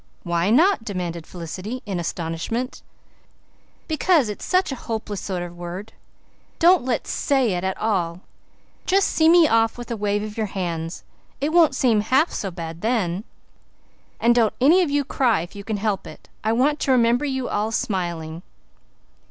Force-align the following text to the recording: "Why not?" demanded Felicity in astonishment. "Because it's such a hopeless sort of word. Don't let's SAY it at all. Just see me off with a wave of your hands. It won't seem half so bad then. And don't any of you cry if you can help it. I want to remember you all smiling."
"Why 0.23 0.49
not?" 0.49 0.83
demanded 0.83 1.27
Felicity 1.27 1.83
in 1.85 1.99
astonishment. 1.99 2.81
"Because 3.87 4.29
it's 4.29 4.43
such 4.43 4.71
a 4.71 4.75
hopeless 4.89 5.21
sort 5.21 5.43
of 5.43 5.55
word. 5.55 5.93
Don't 6.57 6.83
let's 6.83 7.11
SAY 7.11 7.51
it 7.53 7.63
at 7.63 7.77
all. 7.77 8.21
Just 8.87 9.09
see 9.09 9.29
me 9.29 9.47
off 9.47 9.77
with 9.77 9.91
a 9.91 9.95
wave 9.95 10.23
of 10.23 10.37
your 10.37 10.47
hands. 10.47 11.03
It 11.39 11.53
won't 11.53 11.75
seem 11.75 12.01
half 12.01 12.31
so 12.31 12.49
bad 12.49 12.81
then. 12.81 13.25
And 14.19 14.33
don't 14.33 14.55
any 14.59 14.81
of 14.81 14.89
you 14.89 15.03
cry 15.05 15.41
if 15.41 15.55
you 15.55 15.63
can 15.63 15.77
help 15.77 16.07
it. 16.07 16.29
I 16.43 16.51
want 16.51 16.79
to 16.79 16.91
remember 16.91 17.23
you 17.25 17.47
all 17.47 17.71
smiling." 17.71 18.41